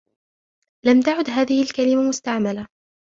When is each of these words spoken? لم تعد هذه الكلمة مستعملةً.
لم 0.85 0.99
تعد 1.01 1.29
هذه 1.29 1.61
الكلمة 1.63 2.09
مستعملةً. 2.09 2.67